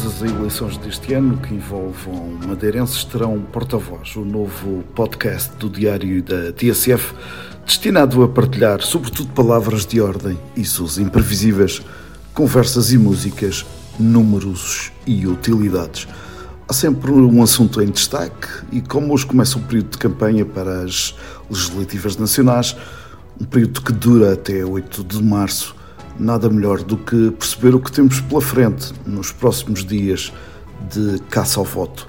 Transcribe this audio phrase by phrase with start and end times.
[0.00, 6.22] Todas as eleições deste ano que envolvam madeirenses terão porta-voz, o novo podcast do Diário
[6.22, 7.14] da TSF,
[7.66, 11.82] destinado a partilhar, sobretudo, palavras de ordem e suas imprevisíveis,
[12.32, 13.66] conversas e músicas,
[13.98, 16.06] números e utilidades.
[16.68, 20.82] Há sempre um assunto em destaque e, como hoje começa o período de campanha para
[20.82, 21.16] as
[21.50, 22.76] legislativas nacionais,
[23.40, 25.74] um período que dura até 8 de março,
[26.18, 30.32] nada melhor do que perceber o que temos pela frente nos próximos dias
[30.92, 32.08] de caça ao voto.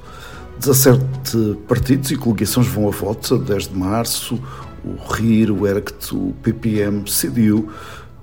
[0.60, 4.42] 17 partidos e coligações vão a votos a 10 de março,
[4.84, 7.70] o RIR, o ERCT, o PPM, CDU,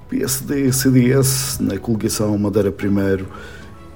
[0.08, 3.26] PSD, CDS, na coligação Madeira Primeiro,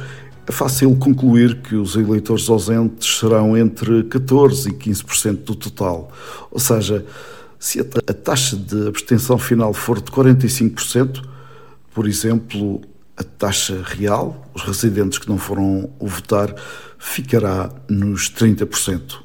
[0.48, 6.12] é fácil concluir que os eleitores ausentes serão entre 14% e 15% do total.
[6.50, 7.06] Ou seja,
[7.60, 11.22] se a taxa de abstenção final for de 45%,
[11.94, 12.82] por exemplo,
[13.20, 16.56] a taxa real, os residentes que não foram votar,
[16.98, 19.18] ficará nos 30%.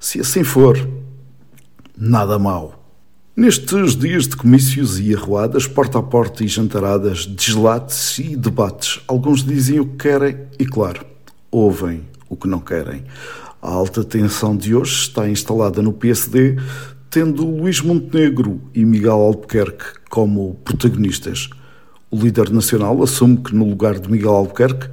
[0.00, 0.88] Se assim for,
[1.96, 2.82] nada mal.
[3.36, 9.44] Nestes dias de comícios e arruadas, porta a porta e jantaradas, deslates e debates, alguns
[9.44, 11.04] dizem o que querem e, claro,
[11.50, 13.04] ouvem o que não querem.
[13.60, 16.56] A alta tensão de hoje está instalada no PSD,
[17.10, 21.50] tendo Luís Montenegro e Miguel Albuquerque como protagonistas.
[22.10, 24.88] O líder nacional assume que, no lugar de Miguel Albuquerque,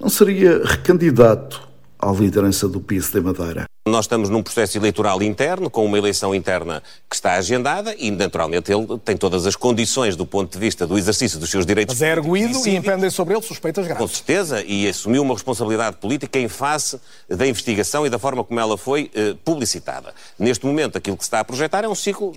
[0.00, 3.64] não seria recandidato à liderança do PSD Madeira.
[3.88, 8.70] Nós estamos num processo eleitoral interno, com uma eleição interna que está agendada e, naturalmente,
[8.70, 11.94] ele tem todas as condições do ponto de vista do exercício dos seus direitos.
[11.94, 14.02] Mas é arguído e impendem sobre ele suspeitas graves.
[14.02, 18.60] Com certeza, e assumiu uma responsabilidade política em face da investigação e da forma como
[18.60, 20.14] ela foi eh, publicitada.
[20.38, 22.34] Neste momento, aquilo que se está a projetar é um ciclo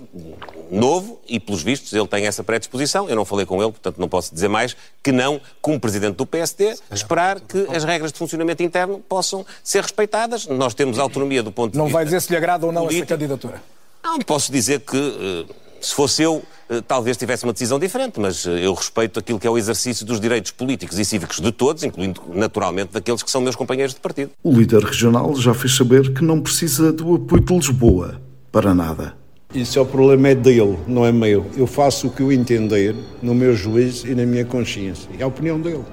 [0.70, 3.08] novo e, pelos vistos, ele tem essa predisposição.
[3.08, 6.24] Eu não falei com ele, portanto, não posso dizer mais que não, como presidente do
[6.24, 10.46] PSD, esperar que as regras de funcionamento interno possam ser respeitadas.
[10.46, 11.98] Nós temos autonomia do ponto de não vista.
[11.98, 13.04] vai dizer se lhe agrada ou não político.
[13.04, 13.62] essa candidatura.
[14.02, 18.46] Não, posso dizer que, eh, se fosse eu, eh, talvez tivesse uma decisão diferente, mas
[18.46, 21.84] eh, eu respeito aquilo que é o exercício dos direitos políticos e cívicos de todos,
[21.84, 24.30] incluindo naturalmente daqueles que são meus companheiros de partido.
[24.42, 28.20] O líder regional já fez saber que não precisa do apoio de Lisboa
[28.50, 29.14] para nada.
[29.54, 31.46] Isso é o problema é dele, não é meu.
[31.56, 35.08] Eu faço o que eu entender no meu juízo e na minha consciência.
[35.18, 35.84] É a opinião dele.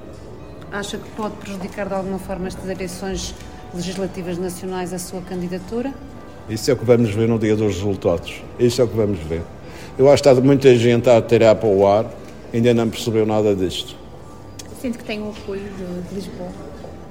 [0.72, 3.36] Acha que pode prejudicar de alguma forma estas eleições
[3.74, 5.94] legislativas nacionais a sua candidatura?
[6.50, 8.42] Isso é o que vamos ver no dia dos resultados.
[8.60, 9.42] Isso é o que vamos ver.
[9.98, 12.06] Eu acho que está muita gente a tirar para o ar,
[12.54, 13.95] ainda não percebeu nada disto.
[14.81, 16.50] Sente que tem o apoio de, de Lisboa?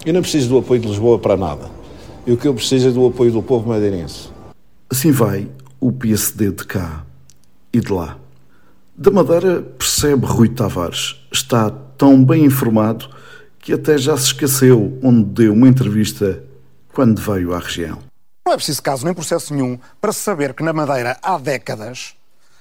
[0.05, 1.70] Eu não preciso do apoio de Lisboa para nada.
[2.26, 4.31] E o que eu preciso é do apoio do povo madeirense.
[4.90, 5.49] Assim vai
[5.81, 7.05] o PSD de cá
[7.72, 8.19] e de lá.
[8.96, 11.16] Da Madeira percebe Rui Tavares.
[11.31, 13.08] Está tão bem informado
[13.60, 16.43] que até já se esqueceu onde deu uma entrevista
[16.93, 17.99] quando veio à região.
[18.46, 22.14] Não é preciso caso nem processo nenhum para saber que na Madeira há décadas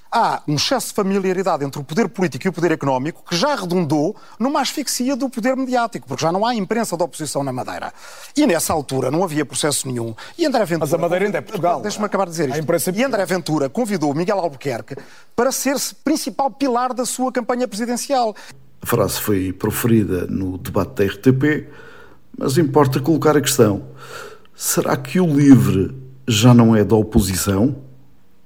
[0.09, 3.55] há um excesso de familiaridade entre o poder político e o poder económico que já
[3.55, 7.93] redundou numa asfixia do poder mediático, porque já não há imprensa da oposição na Madeira.
[8.35, 10.15] E nessa altura não havia processo nenhum.
[10.37, 10.79] E André Ventura.
[10.79, 11.81] Mas a Madeira ainda é Portugal.
[11.81, 12.59] Deixa-me acabar de dizer isto.
[12.61, 14.95] imprensa- E André Ventura convidou Miguel Albuquerque
[15.35, 15.75] para ser
[16.05, 18.33] principal pilar da sua campanha presidencial.
[18.81, 21.67] A frase foi proferida no debate da RTP,
[22.37, 23.83] mas importa colocar a questão:
[24.55, 25.95] será que o LIVRE
[26.27, 27.75] já não é da oposição?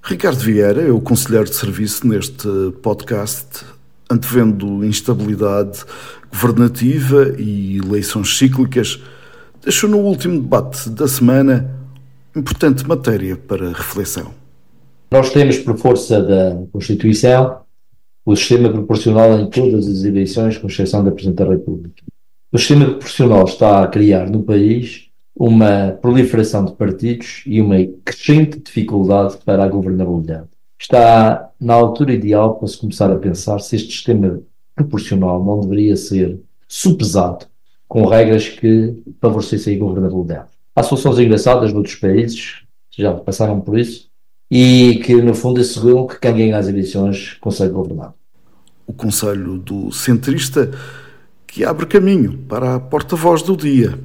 [0.03, 2.47] Ricardo Vieira o conselheiro de serviço neste
[2.81, 3.65] podcast,
[4.09, 5.83] antevendo instabilidade
[6.31, 8.99] governativa e eleições cíclicas,
[9.61, 11.69] deixou no último debate da semana
[12.35, 14.31] importante matéria para reflexão.
[15.11, 17.61] Nós temos, por força da Constituição,
[18.25, 22.01] o sistema proporcional em todas as eleições, com exceção da Presidente da República.
[22.53, 28.59] O sistema proporcional está a criar no país uma proliferação de partidos e uma crescente
[28.59, 30.49] dificuldade para a governabilidade.
[30.77, 34.41] Está na altura ideal para se começar a pensar se este sistema
[34.75, 37.45] proporcional não deveria ser supesado
[37.87, 40.49] com regras que favorecessem a governabilidade.
[40.75, 42.63] Há soluções engraçadas noutros países,
[42.97, 44.09] já passaram por isso,
[44.49, 48.13] e que, no fundo, asseguram que quem ganha as eleições consegue governar.
[48.85, 50.69] O conselho do centrista
[51.51, 53.99] que abre caminho para a porta-voz do dia.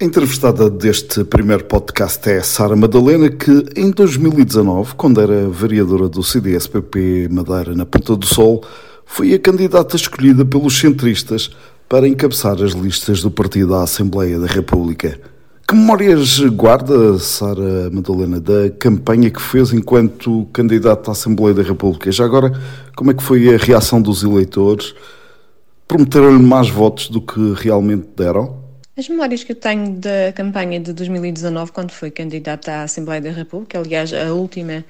[0.00, 6.22] A entrevistada deste primeiro podcast é Sara Madalena, que em 2019, quando era vereadora do
[6.22, 8.64] CDS-PP Madeira na Ponta do Sol,
[9.04, 11.50] foi a candidata escolhida pelos centristas
[11.90, 15.20] para encabeçar as listas do partido à Assembleia da República.
[15.68, 22.10] Que memórias guarda Sara Madalena da campanha que fez enquanto candidata à Assembleia da República?
[22.10, 22.50] Já agora,
[22.96, 24.94] como é que foi a reação dos eleitores?
[25.92, 28.64] Prometeram-lhe mais votos do que realmente deram?
[28.96, 33.30] As memórias que eu tenho da campanha de 2019, quando fui candidata à Assembleia da
[33.30, 34.82] República, aliás, a última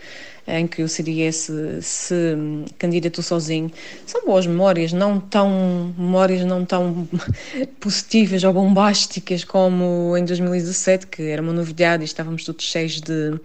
[0.47, 1.51] em que o CDS
[1.81, 2.37] se,
[2.79, 3.69] candidatou sozinho,
[4.07, 7.09] são boas memórias, não tão memórias não tão
[7.81, 13.41] positivas ou bombásticas como em 2017, que era uma novidade e estávamos todos cheios de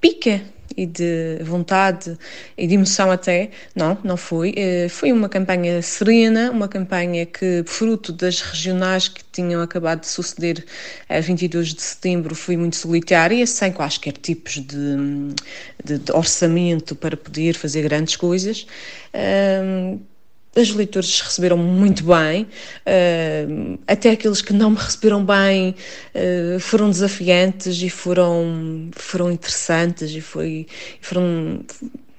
[0.00, 0.42] pica
[0.78, 2.16] e de vontade
[2.56, 3.50] e de emoção até.
[3.74, 4.54] Não, não foi.
[4.56, 10.06] Eh, foi uma campanha serena, uma campanha que, fruto das regionais que tinham acabado de
[10.06, 10.64] suceder
[11.08, 15.34] a 22 de setembro, foi muito solitária, sem quaisquer tipos de,
[15.84, 18.64] de, de orçamento para poder fazer grandes coisas.
[19.12, 19.98] Um,
[20.62, 25.74] os leitores receberam muito bem, uh, até aqueles que não me receberam bem
[26.14, 30.66] uh, foram desafiantes e foram, foram interessantes e foi,
[31.00, 31.60] foram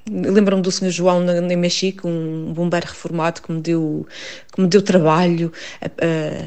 [0.10, 0.90] lembro-me do Sr.
[0.90, 4.08] João em Mexico, um bombeiro reformado que me deu,
[4.52, 5.52] que me deu trabalho
[5.82, 6.46] a, a,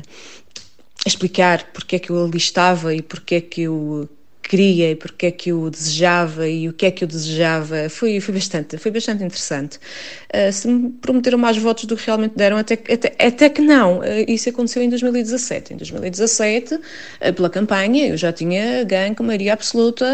[1.05, 4.09] a explicar porque é que eu ali estava e porque é que eu
[4.43, 8.21] queria e porque é que eu desejava e o que é que eu desejava foi,
[8.21, 9.79] foi bastante foi bastante interessante.
[10.35, 14.00] Uh, se me prometeram mais votos do que realmente deram até, até, até que não.
[14.00, 16.81] Uh, isso aconteceu em 2017 em 2017 uh,
[17.21, 20.06] eh, pela campanha eu já tinha ganho com maioria absoluta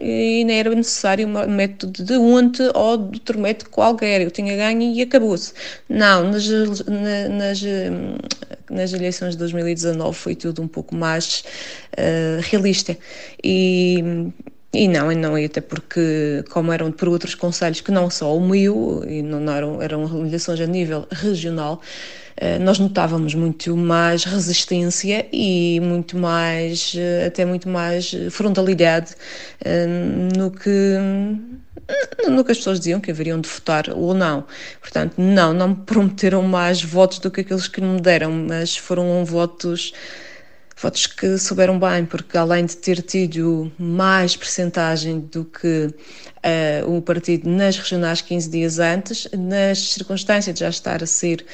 [0.00, 4.20] e nem era necessário um método de unte ou de outro método qualquer.
[4.22, 5.52] Eu tinha ganho e acabou-se.
[5.88, 7.62] Não nas, nas,
[8.70, 11.44] nas eleições de 2019 foi tudo um pouco mais
[12.50, 12.96] realista.
[13.42, 14.32] E
[14.76, 18.36] e, não, e não, e até porque, como eram por outros conselhos que não só
[18.36, 21.80] o meu, e não, eram, eram eleições a nível regional,
[22.36, 29.14] eh, nós notávamos muito mais resistência e muito mais, eh, até muito mais frontalidade
[30.36, 30.98] no que
[32.28, 34.44] no que as pessoas diziam que haveriam de votar ou não.
[34.80, 39.24] Portanto, não, não me prometeram mais votos do que aqueles que me deram, mas foram
[39.24, 39.92] votos
[40.78, 47.00] votos que souberam bem, porque além de ter tido mais percentagem do que uh, o
[47.00, 51.46] partido nas regionais 15 dias antes, nas circunstâncias de já estar a ser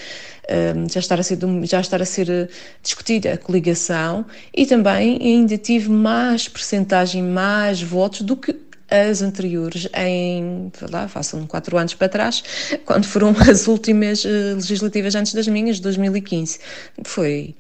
[0.51, 2.51] uh, já estar a ser já estar a ser
[2.83, 9.89] discutida a coligação e também ainda tive mais percentagem, mais votos do que as anteriores
[9.95, 12.43] em, lá, façam quatro anos para trás,
[12.85, 16.59] quando foram as últimas uh, legislativas antes das minhas, 2015.
[17.05, 17.55] Foi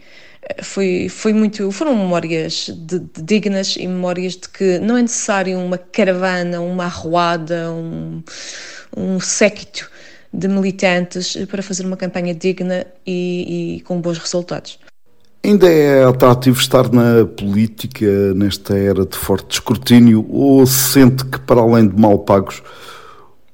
[0.61, 1.71] foi, foi muito.
[1.71, 6.85] Foram memórias de, de dignas e memórias de que não é necessário uma caravana, uma
[6.85, 8.23] arruada, um,
[8.97, 9.91] um séquito
[10.33, 14.79] de militantes para fazer uma campanha digna e, e com bons resultados.
[15.45, 21.61] Ainda é atrativo estar na política nesta era de forte escrutínio ou sente que, para
[21.61, 22.63] além de mal pagos,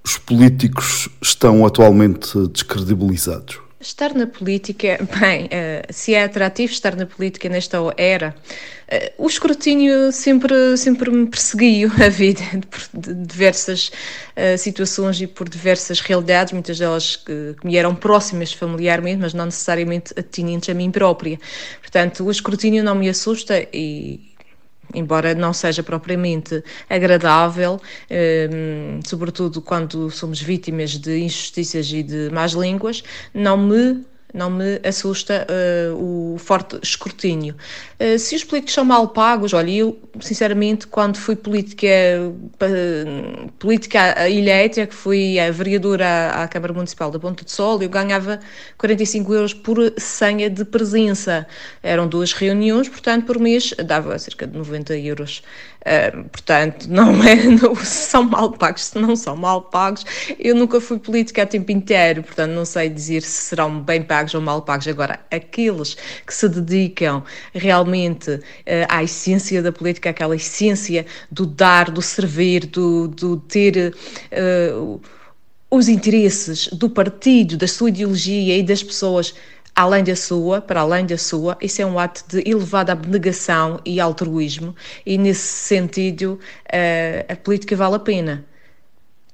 [0.05, 3.68] os políticos estão atualmente descredibilizados?
[3.81, 8.35] Estar na política, bem, uh, se é atrativo estar na política nesta era,
[8.91, 12.43] uh, o escrutínio sempre, sempre me perseguiu a vida
[12.93, 13.93] de, diversas
[14.37, 19.33] uh, situações e por diversas realidades, muitas delas que, que, me eram próximas familiarmente, mas
[19.33, 21.39] não necessariamente atinentes a mim própria.
[21.81, 24.29] Portanto, o escrutínio não me assusta e,
[24.95, 28.49] embora não seja propriamente agradável, eh,
[29.07, 33.03] sobretudo quando somos vítimas de injustiças e de más línguas,
[33.35, 37.57] não me não me assusta uh, o forte escrutínio.
[37.99, 41.89] Uh, se os políticos são mal pagos, olha, eu, sinceramente, quando fui política,
[42.21, 47.51] uh, política a Ilhétia, que fui a vereadora à, à, Câmara Municipal da Ponta de
[47.51, 48.39] Sol, eu ganhava
[48.77, 51.47] 45 euros por senha de presença.
[51.83, 55.43] Eram duas reuniões, portanto, por mês dava cerca de 90 euros.
[56.31, 60.05] Portanto, não é, não, são mal pagos, se não são mal pagos.
[60.39, 64.19] Eu nunca fui política a tempo inteiro, portanto, não sei dizer se serão bem pagos
[64.19, 64.89] pagos ou mal pagos.
[64.89, 67.23] Agora, aqueles que se dedicam
[67.55, 68.43] realmente uh,
[68.89, 73.95] à essência da política, aquela essência do dar, do servir, do, do ter.
[74.33, 75.01] Uh,
[75.71, 79.35] os interesses do partido, da sua ideologia e das pessoas
[79.79, 84.01] além da sua, para além da sua, isso é um ato de elevada abnegação e
[84.01, 84.75] altruísmo,
[85.07, 88.45] e nesse sentido uh, a política vale a pena.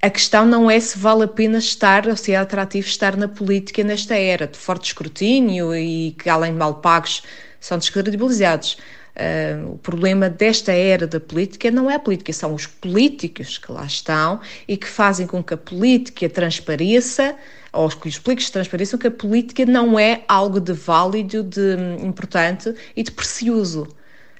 [0.02, 3.26] A questão não é se vale a pena estar ou se é atrativo estar na
[3.26, 7.22] política nesta era de forte escrutínio e que, além de mal pagos,
[7.58, 8.76] são descredibilizados.
[9.16, 13.72] Uh, o problema desta era da política não é a política, são os políticos que
[13.72, 17.34] lá estão e que fazem com que a política transpareça,
[17.74, 22.74] ou que os políticos transpareçam que a política não é algo de válido, de importante
[22.96, 23.88] e de precioso.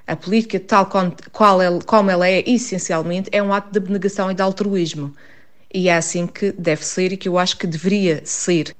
[0.06, 0.88] A política, tal
[1.86, 5.14] como ela é, essencialmente, é um ato de abnegação e de altruísmo
[5.74, 8.74] e é assim que deve ser e que eu acho que deveria ser.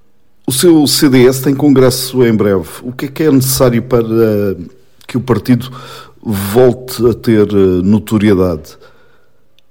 [0.47, 2.69] O seu CDS tem congresso em breve.
[2.83, 4.05] O que é que é necessário para
[5.07, 5.69] que o partido
[6.23, 8.79] volte a ter eh, notoriedade?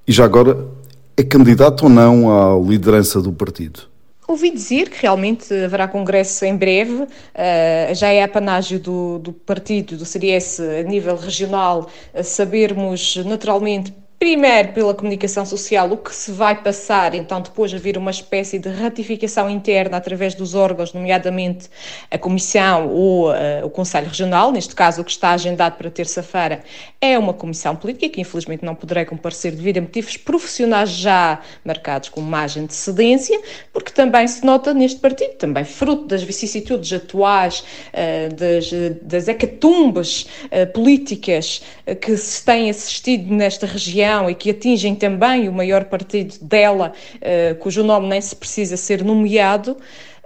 [0.06, 0.68] E já agora,
[1.16, 3.92] é candidato ou não à liderança do partido?
[4.27, 9.98] Ouvi dizer que realmente haverá congresso em breve, uh, já é apanágio do, do partido,
[9.98, 11.89] do CDS, a nível regional,
[12.24, 18.10] sabermos naturalmente Primeiro, pela comunicação social, o que se vai passar, então depois haver uma
[18.10, 21.70] espécie de ratificação interna através dos órgãos, nomeadamente
[22.10, 26.63] a Comissão ou uh, o Conselho Regional, neste caso o que está agendado para terça-feira
[27.01, 32.08] é uma comissão política, que infelizmente não poderei comparecer devido a motivos profissionais já marcados
[32.08, 33.38] com mais antecedência,
[33.74, 40.27] porque também se nota neste partido, também fruto das vicissitudes atuais, uh, das, das hecatumbas
[40.46, 41.62] uh, políticas
[42.00, 47.55] que se têm assistido nesta região, e que atingem também o maior partido dela, uh,
[47.55, 49.77] cujo nome nem se precisa ser nomeado,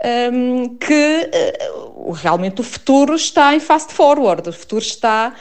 [0.03, 1.29] um, que
[1.65, 5.33] uh, realmente o futuro está em fast forward, o futuro está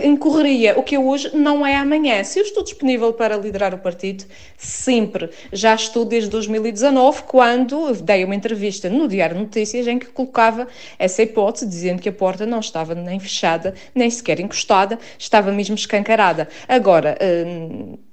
[0.00, 2.22] em, correria, o que hoje não é amanhã.
[2.22, 4.24] Se eu estou disponível para liderar o partido,
[4.56, 5.30] sempre.
[5.52, 10.68] Já estou desde 2019, quando dei uma entrevista no Diário Notícias em que colocava
[10.98, 15.74] essa hipótese, dizendo que a porta não estava nem fechada, nem sequer encostada, estava mesmo
[15.74, 16.48] escancarada.
[16.68, 17.16] Agora,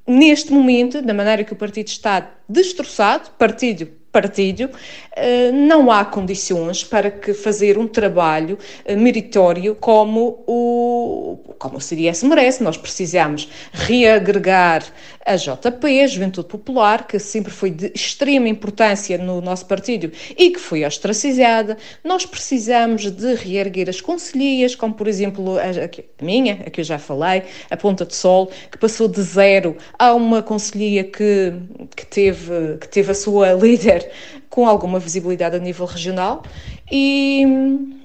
[0.07, 4.69] neste momento, da maneira que o partido está destroçado, partido partido,
[5.15, 11.81] eh, não há condições para que fazer um trabalho eh, meritório como o, como o
[11.81, 12.61] CDS merece.
[12.61, 14.83] Nós precisamos reagregar
[15.25, 20.51] a JP, a Juventude Popular, que sempre foi de extrema importância no nosso partido e
[20.51, 21.77] que foi ostracizada.
[22.03, 26.97] Nós precisamos de reerguer as conselhias, como por exemplo a, minha, a que eu já
[26.97, 31.53] falei, a Ponta de Sol, que passou de zero a uma conselhia que,
[31.95, 34.09] que, teve, que teve a sua líder
[34.49, 36.43] com alguma visibilidade a nível regional
[36.91, 38.00] e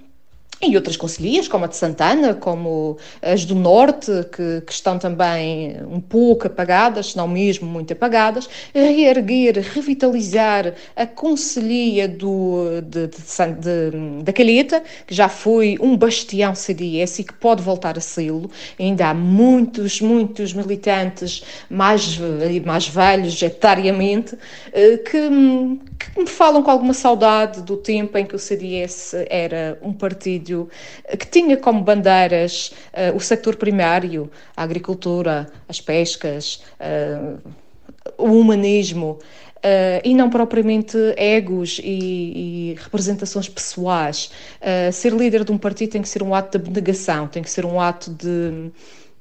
[0.62, 5.76] e outras conselhias, como a de Santana, como as do Norte, que, que, estão também
[5.86, 13.18] um pouco apagadas, se não mesmo muito apagadas, reerguer, revitalizar a conselhia do, de, de,
[13.60, 18.50] de, da Calheta, que já foi um bastião CDS e que pode voltar a sê-lo.
[18.78, 22.18] Ainda há muitos, muitos militantes mais,
[22.64, 24.36] mais velhos, etariamente,
[24.72, 25.18] eh, que,
[25.98, 30.68] que me falam com alguma saudade do tempo em que o CDS era um partido
[31.04, 37.38] eh, que tinha como bandeiras uh, o sector primário, a agricultura, as pescas, uh,
[38.18, 39.18] o humanismo.
[39.56, 44.30] Uh, e não propriamente egos e, e representações pessoais.
[44.92, 47.64] Ser líder de um partido tem que ser um ato de abnegação, tem que ser
[47.64, 48.70] um ato de,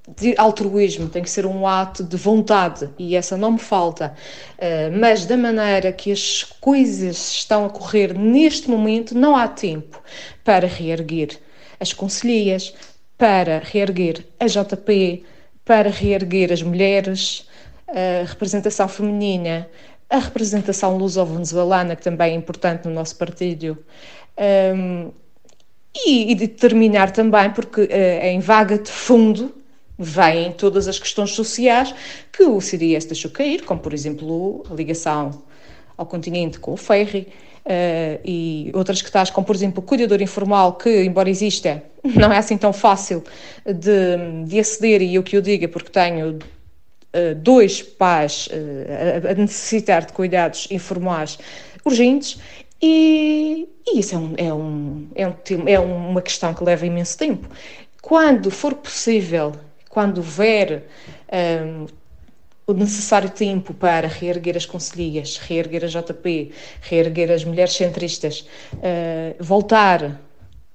[0.08, 4.14] de altruísmo, tem que ser um ato de vontade e essa não me falta.
[4.58, 10.02] Uh, mas da maneira que as coisas estão a correr neste momento, não há tempo
[10.44, 11.40] para reerguer
[11.80, 12.74] as conselheiras,
[13.18, 15.24] para reerguer a JP,
[15.64, 17.48] para reerguer as mulheres,
[17.88, 19.68] a representação feminina,
[20.10, 23.78] a representação luso-venezuelana, que também é importante no nosso partido.
[24.38, 25.12] Um,
[26.06, 29.65] e, e determinar também, porque uh, em vaga de fundo
[29.98, 31.94] vêm todas as questões sociais
[32.32, 35.44] que o CDS deixou cair, como por exemplo a ligação
[35.98, 37.28] ao continente com o ferry,
[37.66, 42.32] uh, e outras que estás, como por exemplo o cuidador informal, que embora exista, não
[42.32, 43.24] é assim tão fácil
[43.66, 49.34] de, de aceder, e eu que o diga, porque tenho uh, dois pais uh, a
[49.34, 51.38] necessitar de cuidados informais
[51.86, 52.40] urgentes,
[52.82, 55.34] e, e isso é, um, é, um, é, um,
[55.68, 57.48] é uma questão que leva imenso tempo.
[58.02, 59.54] Quando for possível,
[59.96, 60.84] quando houver
[61.64, 61.86] um,
[62.68, 69.42] o necessário tempo para reerguer as conselhias, reerguer a JP, reerguer as mulheres centristas, uh,
[69.42, 70.20] voltar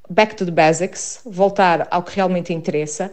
[0.08, 3.12] back to the basics, voltar ao que realmente interessa,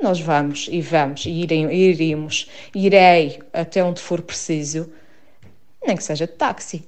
[0.00, 4.88] nós vamos e vamos e iremos, irei até onde for preciso,
[5.84, 6.86] nem que seja de táxi.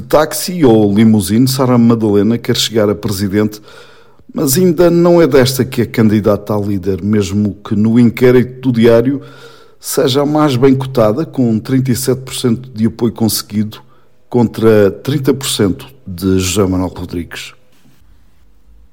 [0.00, 3.60] Táxi ou limusine, Sara Madalena quer chegar a presidente,
[4.32, 8.80] mas ainda não é desta que é candidata a líder, mesmo que no inquérito do
[8.80, 9.20] diário
[9.78, 13.82] seja a mais bem cotada, com 37% de apoio conseguido
[14.28, 17.52] contra 30% de José Manuel Rodrigues.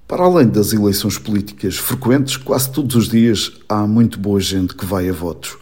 [0.08, 4.84] Para além das eleições políticas frequentes, quase todos os dias há muito boa gente que
[4.84, 5.56] vai a votos.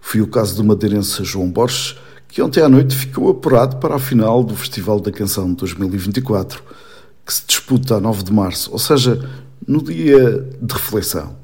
[0.00, 1.96] Foi o caso do madeirense João Borges,
[2.34, 6.64] que ontem à noite ficou apurado para a final do Festival da Canção de 2024,
[7.24, 9.30] que se disputa a 9 de março, ou seja,
[9.64, 11.36] no dia de reflexão.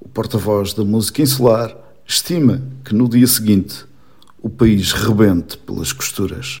[0.00, 3.84] O porta-voz da música insular estima que no dia seguinte
[4.40, 6.56] o país rebente pelas costuras.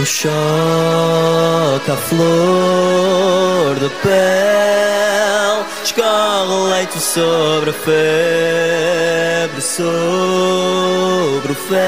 [0.00, 11.78] O choque, a flor da pele, escorre leito sobre a febre, sobre o fel.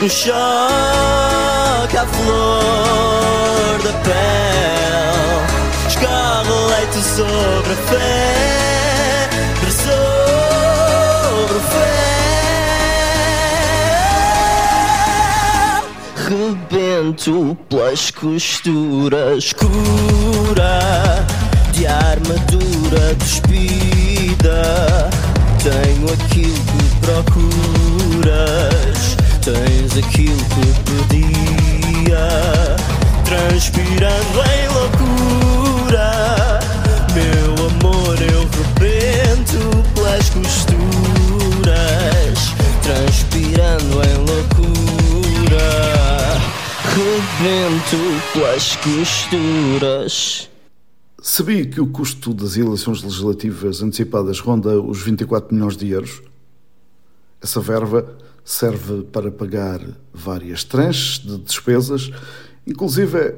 [0.00, 0.36] O choque,
[1.96, 5.42] a flor da pele,
[5.88, 8.61] escorre leito sobre a febre,
[17.68, 21.26] pelas costuras cura
[21.72, 25.10] de armadura despida.
[25.62, 28.36] Tenho aquilo que procuras,
[29.42, 30.66] tens aquilo que
[31.08, 32.28] pedia,
[33.24, 36.10] transpirando em loucura.
[37.14, 38.42] Meu amor, eu
[38.78, 39.60] rebento
[39.94, 40.78] pelas costuras,
[42.82, 44.51] transpirando em loucura
[46.92, 47.96] rebento
[48.34, 50.50] pelas costuras.
[51.22, 56.20] Sabia que o custo das eleições legislativas antecipadas ronda os 24 milhões de euros?
[57.40, 59.80] Essa verba serve para pagar
[60.12, 62.10] várias tranches de despesas,
[62.66, 63.36] inclusive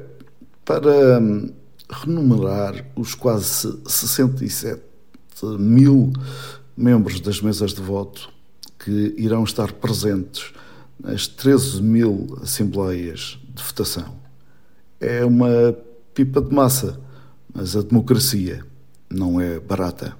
[0.65, 1.49] para hum,
[1.89, 4.81] renumerar os quase 67
[5.57, 6.11] mil
[6.75, 8.29] membros das mesas de voto
[8.77, 10.51] que irão estar presentes
[10.99, 14.15] nas 13 mil assembleias de votação.
[14.99, 15.75] É uma
[16.13, 16.99] pipa de massa,
[17.53, 18.65] mas a democracia
[19.09, 20.15] não é barata.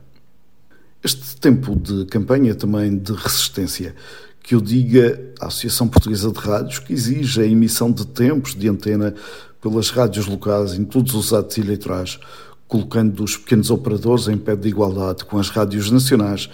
[1.04, 3.96] Este tempo de campanha também de resistência,
[4.42, 8.70] que eu diga à Associação Portuguesa de Rádios, que exige a emissão de tempos de
[8.70, 9.14] antena
[9.62, 12.20] pelas rádios locais em todos os atos eleitorais,
[12.68, 16.50] colocando os pequenos operadores em pé de igualdade com as rádios nacionais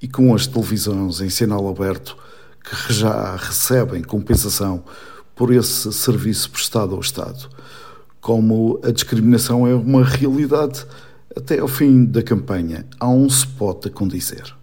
[0.00, 2.16] e com as televisões em sinal aberto,
[2.62, 4.84] que já recebem compensação
[5.42, 7.48] por esse serviço prestado ao Estado.
[8.20, 10.86] Como a discriminação é uma realidade,
[11.36, 14.54] até ao fim da campanha há um spot a condizer.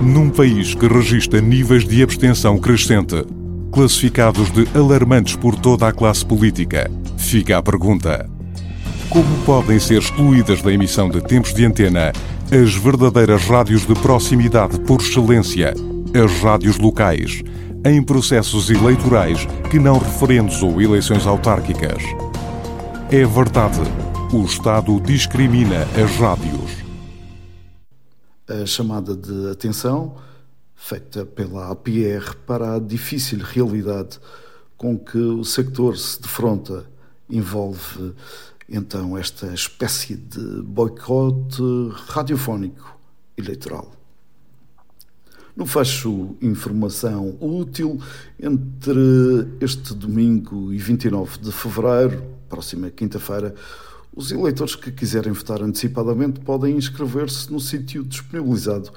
[0.00, 3.26] Num país que registra níveis de abstenção crescente,
[3.70, 8.26] classificados de alarmantes por toda a classe política, fica a pergunta:
[9.10, 12.10] como podem ser excluídas da emissão de tempos de antena
[12.50, 15.74] as verdadeiras rádios de proximidade por excelência,
[16.14, 17.42] as rádios locais?
[17.84, 22.02] Em processos eleitorais que não referendos ou eleições autárquicas.
[23.10, 23.80] É verdade,
[24.32, 26.70] o Estado discrimina as rádios.
[28.48, 30.16] A chamada de atenção,
[30.74, 34.18] feita pela APR para a difícil realidade
[34.76, 36.84] com que o sector se defronta,
[37.28, 38.14] envolve
[38.68, 41.62] então esta espécie de boicote
[42.08, 42.98] radiofónico
[43.36, 43.99] eleitoral.
[45.56, 48.00] No fecho, informação útil.
[48.38, 49.00] Entre
[49.60, 53.54] este domingo e 29 de fevereiro, próxima quinta-feira,
[54.14, 58.90] os eleitores que quiserem votar antecipadamente podem inscrever-se no sítio disponibilizado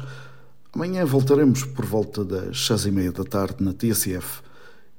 [0.72, 4.42] Amanhã voltaremos por volta das seis e meia da tarde na TSF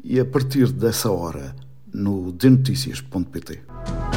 [0.03, 1.55] e a partir dessa hora
[1.93, 4.14] no denoticias.pt.